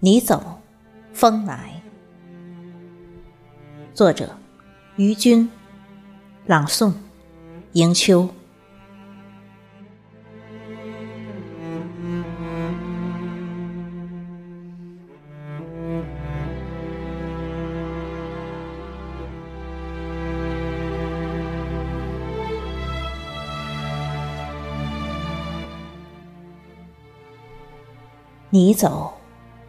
[0.00, 0.60] 你走，
[1.12, 1.82] 风来。
[3.92, 4.36] 作者：
[4.94, 5.50] 于军，
[6.46, 6.92] 朗诵：
[7.72, 8.28] 迎秋。
[28.50, 29.17] 你走，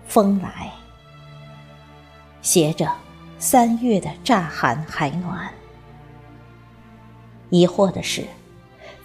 [0.10, 0.74] 风来，
[2.42, 2.92] 携着
[3.38, 5.54] 三月的乍寒还暖。
[7.52, 8.26] 疑惑的是，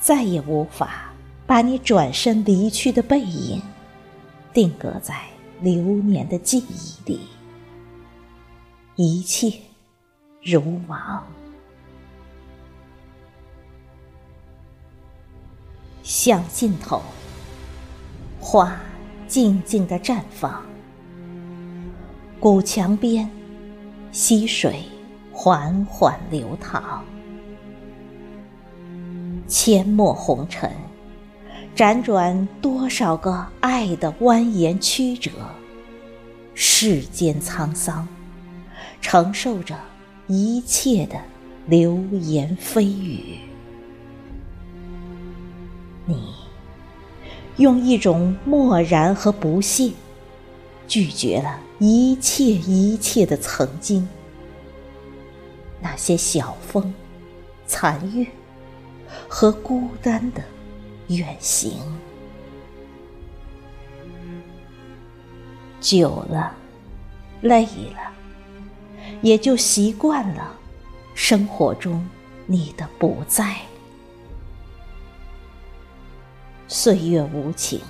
[0.00, 1.12] 再也无法
[1.46, 3.60] 把你转身离去的背影
[4.54, 5.14] 定格在
[5.60, 7.20] 流年的记忆里，
[8.96, 9.52] 一切
[10.42, 11.22] 如往，
[16.02, 17.02] 向尽头，
[18.40, 18.74] 花。
[19.26, 20.62] 静静的绽放，
[22.44, 23.26] 古墙边，
[24.12, 24.82] 溪水
[25.32, 27.00] 缓缓流淌，
[29.48, 30.70] 阡陌红尘，
[31.74, 35.30] 辗转多少个爱的蜿蜒曲折，
[36.52, 38.06] 世间沧桑，
[39.00, 39.74] 承受着
[40.26, 41.18] 一切的
[41.64, 43.38] 流言蜚语，
[46.04, 46.34] 你。
[47.56, 49.92] 用一种漠然和不屑，
[50.86, 54.08] 拒绝了一切一切的曾经，
[55.80, 56.92] 那些晓风、
[57.66, 58.26] 残月
[59.28, 60.42] 和孤单的
[61.08, 61.72] 远行，
[65.80, 66.54] 久了，
[67.40, 68.12] 累了，
[69.22, 70.54] 也就习惯了
[71.14, 72.06] 生活中
[72.46, 73.56] 你的不在。
[76.68, 77.80] 岁月无情，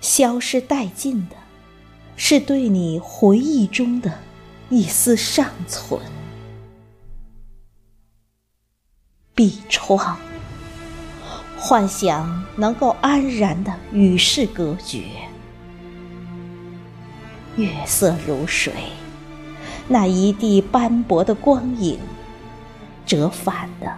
[0.00, 1.36] 消失殆尽的，
[2.22, 4.12] 是对你回忆中的
[4.68, 5.98] 一丝尚存。
[9.34, 10.18] 闭窗，
[11.56, 15.04] 幻想能够安然的与世隔绝。
[17.56, 18.74] 月色如水，
[19.88, 21.98] 那一地斑驳的光影，
[23.06, 23.96] 折返的，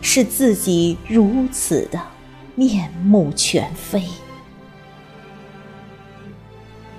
[0.00, 2.00] 是自己如此的。
[2.54, 4.02] 面目全非，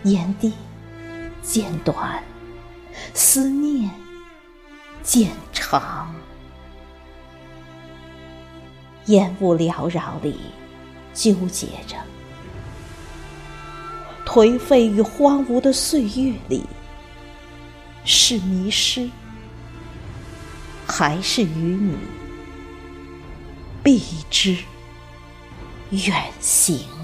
[0.03, 0.51] 眼底
[1.43, 2.23] 渐短，
[3.13, 3.89] 思念
[5.03, 6.13] 渐长，
[9.05, 10.39] 烟雾缭绕里
[11.13, 11.95] 纠结着，
[14.25, 16.65] 颓废与荒芜的岁月里，
[18.03, 19.07] 是迷失，
[20.87, 21.95] 还是与你
[23.83, 24.01] 避
[24.31, 24.57] 之？
[25.91, 27.00] 远行。